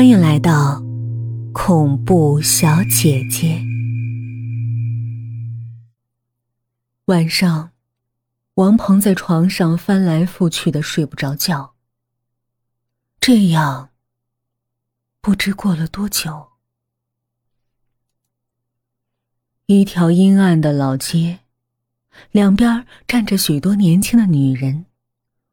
[0.00, 0.82] 欢迎来到
[1.52, 3.62] 恐怖小姐姐。
[7.04, 7.72] 晚上，
[8.54, 11.74] 王鹏在床上翻来覆去的睡不着觉。
[13.20, 13.90] 这样，
[15.20, 16.52] 不知过了多久，
[19.66, 21.40] 一条阴暗的老街，
[22.30, 24.86] 两边站着许多年轻的女人，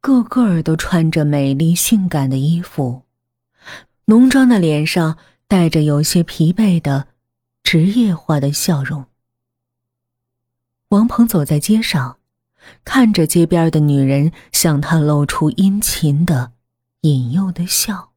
[0.00, 3.04] 个个都穿着美丽性感的衣服。
[4.12, 5.16] 浓妆的脸上
[5.48, 7.08] 带着有些疲惫的
[7.62, 9.06] 职业化的笑容。
[10.88, 12.18] 王鹏走在街上，
[12.84, 16.52] 看着街边的女人向他露出殷勤的、
[17.00, 18.10] 引诱的笑。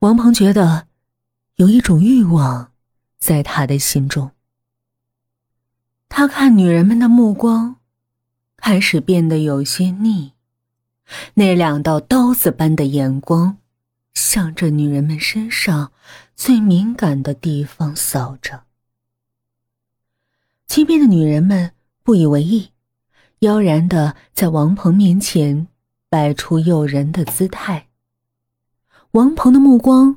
[0.00, 0.88] 王鹏觉得
[1.54, 2.72] 有一种欲望
[3.20, 4.32] 在他的心中。
[6.08, 7.76] 他看女人们的目光
[8.56, 10.32] 开始变得有些腻，
[11.34, 13.58] 那两道刀子般的眼光。
[14.14, 15.92] 向着女人们身上
[16.34, 18.64] 最敏感的地方扫着，
[20.66, 22.70] 街边的女人们不以为意，
[23.40, 25.68] 妖然的在王鹏面前
[26.08, 27.88] 摆出诱人的姿态。
[29.12, 30.16] 王鹏的目光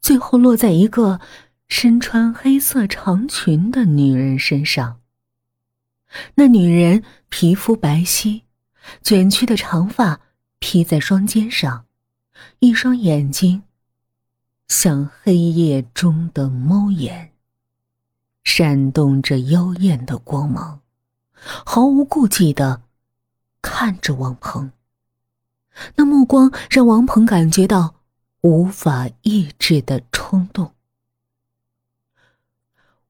[0.00, 1.20] 最后落在一个
[1.68, 5.00] 身穿黑色长裙的女人身上。
[6.34, 8.42] 那女人皮肤白皙，
[9.02, 10.20] 卷曲的长发
[10.58, 11.86] 披在双肩上。
[12.58, 13.62] 一双眼睛，
[14.68, 17.32] 像黑夜中的猫眼，
[18.44, 20.80] 闪动着妖艳的光芒，
[21.32, 22.82] 毫无顾忌的
[23.62, 24.72] 看着王鹏。
[25.96, 27.94] 那目光让王鹏感觉到
[28.42, 30.74] 无法抑制的冲动。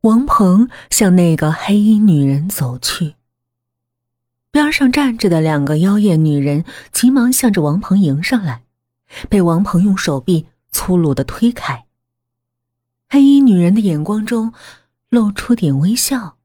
[0.02, 3.16] 王鹏向那个黑衣女人走去，
[4.50, 8.64] 边上站着的两个妖艳女人急忙向着王鹏迎上来。
[9.28, 11.86] 被王鹏用手臂粗鲁的推开。
[13.08, 14.52] 黑衣女人的眼光中
[15.08, 16.38] 露出点微笑，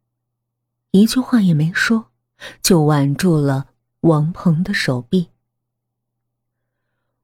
[0.92, 2.12] 一句话也没说，
[2.62, 3.68] 就挽住了
[4.02, 5.30] 王鹏的手臂。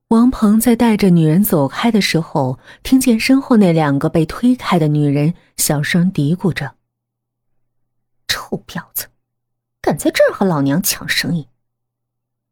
[0.09, 6.75] 王鹏在带着女人走开的时候，听见身后那两个被推开的女人小声嘀咕着
[8.27, 9.07] ：“臭婊子，
[9.81, 11.47] 敢在这儿和老娘抢生意！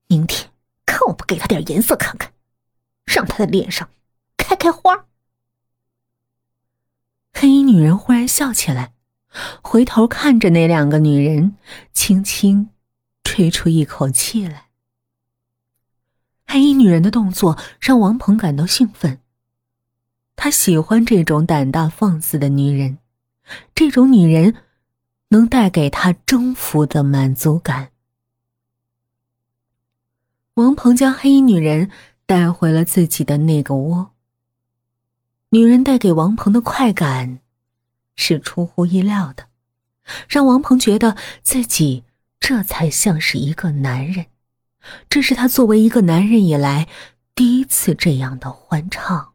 [0.08, 0.50] 明天
[0.86, 2.29] 看我不给他点颜色看看！”
[3.10, 3.90] 让他的脸上
[4.38, 5.08] 开开花。
[7.34, 8.94] 黑衣女人忽然笑起来，
[9.64, 11.56] 回头看着那两个女人，
[11.92, 12.70] 轻轻
[13.24, 14.68] 吹出一口气来。
[16.46, 19.20] 黑衣女人的动作让王鹏感到兴奋。
[20.36, 23.00] 他喜欢这种胆大放肆的女人，
[23.74, 24.56] 这种女人
[25.30, 27.92] 能带给他征服的满足感。
[30.54, 31.90] 王鹏将黑衣女人。
[32.30, 34.12] 带回了自己的那个窝。
[35.50, 37.40] 女人带给王鹏的快感，
[38.16, 39.48] 是出乎意料的，
[40.28, 42.04] 让王鹏觉得自己
[42.40, 44.28] 这才像是一个男人。
[45.10, 46.88] 这是他作为一个男人以来
[47.34, 49.34] 第一次这样的欢畅。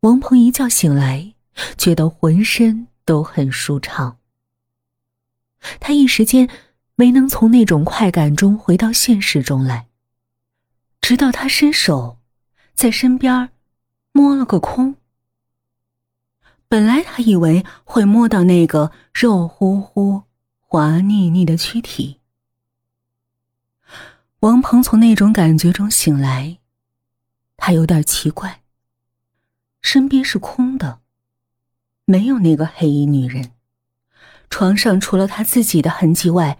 [0.00, 1.32] 王鹏一觉醒来，
[1.78, 4.18] 觉得浑身都很舒畅。
[5.80, 6.50] 他一时间
[6.96, 9.86] 没能从那种快感中回到现实中来。
[11.00, 12.18] 直到他伸手，
[12.74, 13.50] 在身边
[14.12, 14.96] 摸了个空。
[16.68, 20.24] 本来他以为会摸到那个肉乎乎、
[20.60, 22.20] 滑腻腻的躯体。
[24.40, 26.58] 王鹏从那种感觉中醒来，
[27.56, 28.62] 他有点奇怪。
[29.80, 31.00] 身边是空的，
[32.04, 33.52] 没有那个黑衣女人，
[34.50, 36.58] 床上除了他自己的痕迹外，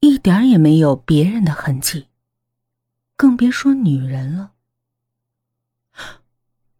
[0.00, 2.08] 一点也没有别人的痕迹。
[3.16, 4.52] 更别说女人了。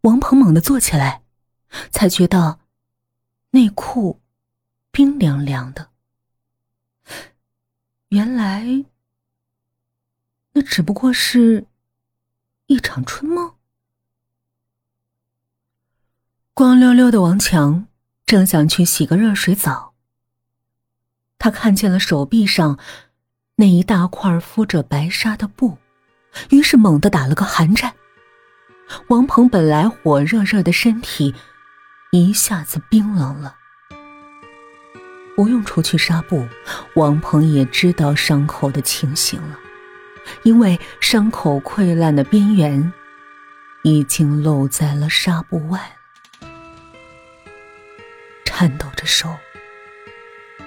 [0.03, 1.23] 王鹏猛地坐起来，
[1.91, 2.59] 才觉得
[3.51, 4.21] 内裤
[4.91, 5.91] 冰凉凉的。
[8.09, 8.85] 原来
[10.53, 11.67] 那只不过是
[12.67, 13.55] 一场春梦。
[16.53, 17.89] 光溜溜的王强
[18.27, 19.95] 正想去洗个热水澡，
[21.39, 22.79] 他看见了手臂上
[23.57, 25.79] 那一大块敷着白纱的布。
[26.51, 27.95] 于是猛地打了个寒颤，
[29.09, 31.35] 王鹏本来火热热的身体
[32.13, 33.57] 一下子冰冷了。
[35.37, 36.47] 不用除去纱布，
[36.95, 39.59] 王鹏也知道伤口的情形了，
[40.45, 42.93] 因为伤口溃烂的边缘
[43.83, 45.97] 已经露在了纱布外。
[48.45, 49.29] 颤抖着手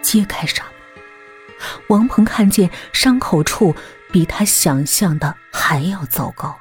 [0.02, 3.74] 揭开纱布，王鹏看见伤口处。
[4.12, 6.60] 比他想象的还要糟糕。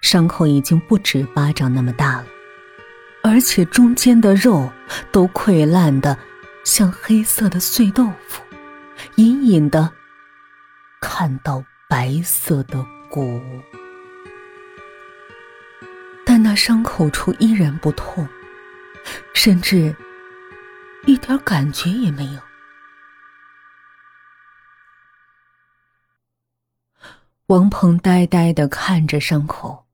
[0.00, 2.26] 伤口已经不止巴掌那么大了，
[3.22, 4.70] 而且中间的肉
[5.10, 6.16] 都溃烂的
[6.64, 8.42] 像黑色的碎豆腐，
[9.16, 9.92] 隐隐的
[11.00, 13.42] 看到白色的骨。
[16.24, 18.28] 但那伤口处依然不痛，
[19.34, 19.94] 甚至
[21.06, 22.40] 一点感觉也没有。
[27.48, 29.86] 王鹏呆呆的看着伤口，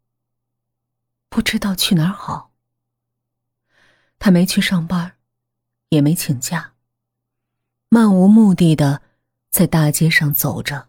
[1.29, 2.51] 不知道去哪好。
[4.19, 5.13] 他没去上班，
[5.91, 6.73] 也没请假，
[7.89, 9.03] 漫无目的的
[9.51, 10.89] 在大街上走着。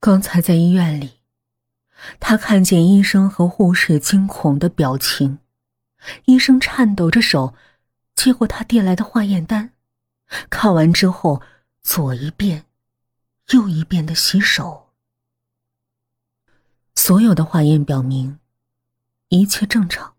[0.00, 1.20] 刚才在医院里。
[2.18, 5.38] 他看见医生和护士惊恐的表情，
[6.24, 7.54] 医生颤抖着手
[8.14, 9.72] 接过他递来的化验单，
[10.48, 11.42] 看完之后
[11.82, 12.64] 左一遍，
[13.50, 14.90] 又一遍的洗手。
[16.94, 18.38] 所有的化验表明
[19.28, 20.14] 一切正常，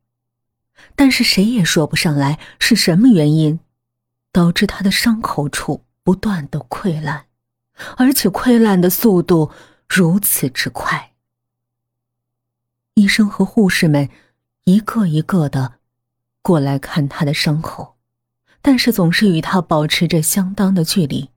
[0.96, 3.60] 但是谁也说不上来是什么原因
[4.32, 7.26] 导致他的伤口处不断的溃烂，
[7.98, 9.52] 而且溃烂的速度
[9.88, 11.14] 如此之快。
[12.96, 14.10] 医生和护士们
[14.66, 15.80] 一个一个的
[16.42, 17.98] 过来看他的伤口，
[18.62, 21.30] 但是总是与他保持着相当的距离。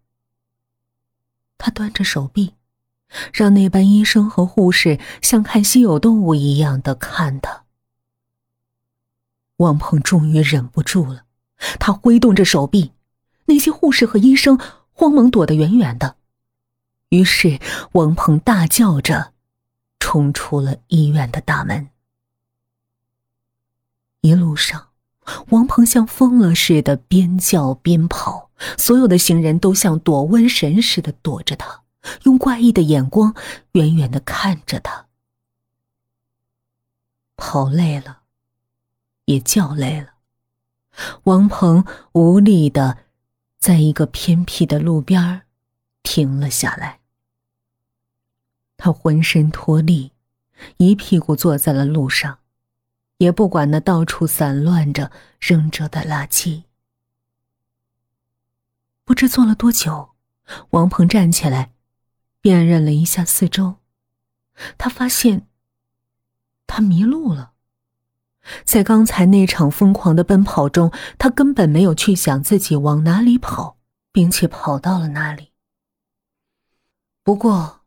[1.59, 2.55] 他端着手臂，
[3.33, 7.65] 让那班医生和护士像看稀有动物一样的看他。
[9.57, 11.25] 王鹏终于忍不住了，
[11.79, 12.93] 他挥动着手臂，
[13.47, 14.59] 那些护士和医生
[14.93, 16.17] 慌忙躲得远远的。
[17.11, 17.59] 于是
[17.93, 19.35] 王鹏大叫着。
[20.01, 21.91] 冲出了医院的大门。
[24.23, 24.89] 一路上，
[25.51, 31.83] 王鹏像疯了似的边叫边跑，所有的行人都像躲瘟神似的躲着他，
[32.25, 33.35] 用怪异的眼光
[33.73, 35.07] 远远的看着他。
[37.37, 38.23] 跑累了，
[39.27, 40.15] 也叫累了，
[41.25, 42.99] 王鹏无力的
[43.59, 45.43] 在一个偏僻的路边
[46.03, 46.99] 停了下来。
[48.77, 50.13] 他浑身脱力，
[50.79, 52.39] 一屁股坐在了路上，
[53.19, 56.65] 也不管那到处散乱着扔着的垃圾。
[59.09, 60.11] 不知坐了多久，
[60.73, 61.73] 王鹏站起来，
[62.43, 63.77] 辨认了一下四周，
[64.77, 65.49] 他发现
[66.67, 67.53] 他迷路了。
[68.67, 73.79] 在刚才那场疯狂的奔跑中，他根本没有去想自己往哪里跑，
[74.13, 75.53] 并且跑到了哪里。
[77.23, 77.81] 不过。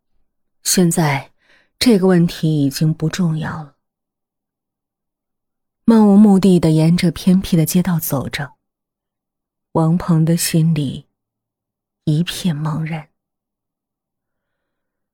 [0.63, 1.33] 现在，
[1.77, 3.75] 这个问题已经不重要了。
[5.85, 8.53] 漫无目的的沿着偏僻的街道走着，
[9.73, 11.07] 王鹏的心里
[12.03, 13.09] 一片茫然。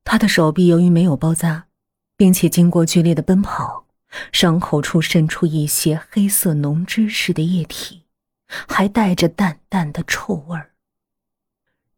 [0.03, 1.67] 他的手臂由于没有包扎，
[2.15, 3.87] 并且经过剧烈的奔跑，
[4.31, 8.05] 伤口处渗出一些黑色浓汁似的液体，
[8.47, 10.71] 还带着淡淡的臭味儿，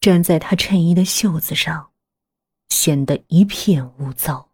[0.01, 1.88] 粘在他衬衣的袖子上。
[2.69, 4.51] 显得一片污糟。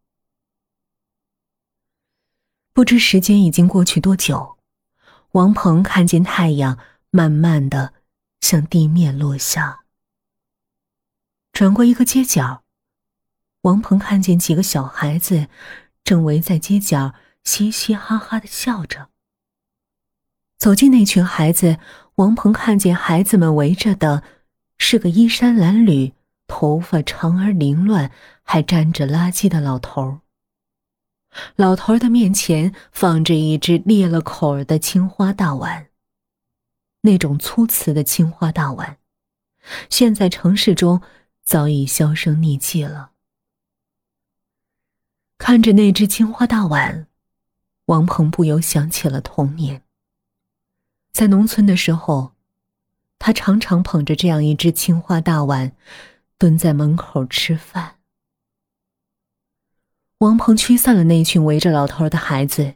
[2.71, 4.57] 不知时间已经过去多久，
[5.31, 6.79] 王鹏看见太阳
[7.11, 7.93] 慢慢的
[8.39, 9.84] 向地面落下。
[11.55, 12.63] 转过一个街角，
[13.61, 15.47] 王鹏看见几个小孩子
[16.03, 17.13] 正围在街角
[17.45, 19.07] 嘻嘻哈哈的笑着。
[20.57, 21.79] 走进那群孩子，
[22.15, 24.21] 王鹏看见孩子们围着的
[24.77, 26.11] 是个衣衫褴褛。
[26.47, 28.11] 头发长而凌乱，
[28.43, 30.19] 还沾着垃圾的老头儿。
[31.55, 35.87] 老头儿的面前放着一只裂了口儿的青花大碗。
[37.01, 38.97] 那种粗瓷的青花大碗，
[39.89, 41.01] 现在城市中
[41.45, 43.11] 早已销声匿迹了。
[45.37, 47.07] 看着那只青花大碗，
[47.85, 49.83] 王鹏不由想起了童年。
[51.13, 52.33] 在农村的时候，
[53.17, 55.71] 他常常捧着这样一只青花大碗。
[56.37, 57.95] 蹲在门口吃饭。
[60.17, 62.75] 王鹏驱散了那群围着老头的孩子，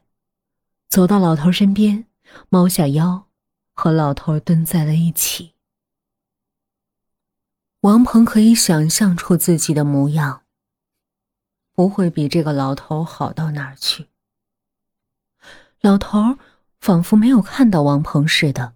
[0.88, 2.06] 走到老头身边，
[2.48, 3.28] 猫下腰，
[3.74, 5.56] 和老头蹲在了一起。
[7.82, 10.44] 王鹏可以想象出自己的模样，
[11.74, 14.08] 不会比这个老头好到哪儿去。
[15.80, 16.38] 老头
[16.82, 18.74] 仿佛没有看到王鹏似的，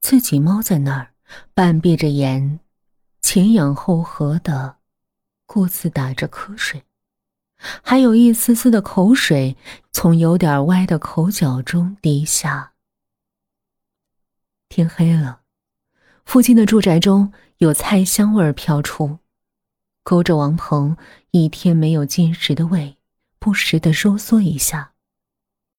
[0.00, 1.14] 自己猫在那儿，
[1.52, 2.60] 半闭着眼。
[3.20, 4.76] 前仰后合的，
[5.46, 6.84] 顾自打着瞌睡，
[7.56, 9.56] 还有一丝丝的口水
[9.90, 12.72] 从有点歪的口角中滴下。
[14.68, 15.40] 天黑了，
[16.24, 19.18] 附近的住宅中有菜香味儿飘出，
[20.02, 20.96] 勾着王鹏
[21.30, 22.96] 一天没有进食的胃，
[23.38, 24.91] 不时的收缩一下。